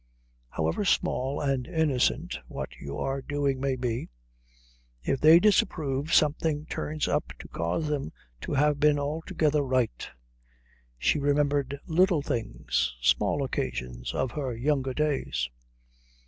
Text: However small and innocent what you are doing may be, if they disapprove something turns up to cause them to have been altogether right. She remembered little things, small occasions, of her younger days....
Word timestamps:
However 0.49 0.83
small 0.83 1.39
and 1.41 1.67
innocent 1.67 2.39
what 2.47 2.69
you 2.79 2.97
are 2.97 3.21
doing 3.21 3.59
may 3.59 3.75
be, 3.75 4.09
if 5.03 5.21
they 5.21 5.39
disapprove 5.39 6.11
something 6.11 6.65
turns 6.65 7.07
up 7.07 7.31
to 7.37 7.47
cause 7.47 7.87
them 7.87 8.11
to 8.41 8.53
have 8.53 8.79
been 8.79 8.97
altogether 8.97 9.61
right. 9.61 10.09
She 10.97 11.19
remembered 11.19 11.79
little 11.85 12.23
things, 12.23 12.95
small 12.99 13.43
occasions, 13.43 14.11
of 14.15 14.31
her 14.31 14.55
younger 14.55 14.95
days.... 14.95 15.51